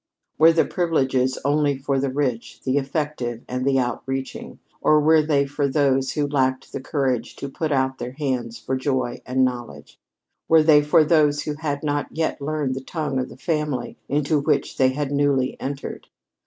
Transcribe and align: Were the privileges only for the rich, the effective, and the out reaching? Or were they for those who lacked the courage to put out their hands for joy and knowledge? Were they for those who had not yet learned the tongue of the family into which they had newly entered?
Were 0.39 0.51
the 0.51 0.65
privileges 0.65 1.37
only 1.45 1.77
for 1.77 1.99
the 1.99 2.09
rich, 2.09 2.61
the 2.63 2.79
effective, 2.79 3.43
and 3.47 3.63
the 3.63 3.77
out 3.77 4.01
reaching? 4.07 4.57
Or 4.81 4.99
were 4.99 5.21
they 5.21 5.45
for 5.45 5.67
those 5.67 6.13
who 6.13 6.25
lacked 6.25 6.71
the 6.73 6.81
courage 6.81 7.35
to 7.35 7.47
put 7.47 7.71
out 7.71 7.99
their 7.99 8.13
hands 8.13 8.57
for 8.57 8.75
joy 8.75 9.21
and 9.27 9.45
knowledge? 9.45 9.99
Were 10.47 10.63
they 10.63 10.81
for 10.81 11.03
those 11.03 11.43
who 11.43 11.53
had 11.53 11.83
not 11.83 12.07
yet 12.09 12.41
learned 12.41 12.73
the 12.73 12.81
tongue 12.81 13.19
of 13.19 13.29
the 13.29 13.37
family 13.37 13.95
into 14.09 14.39
which 14.39 14.75
they 14.77 14.89
had 14.89 15.11
newly 15.11 15.55
entered? 15.59 16.07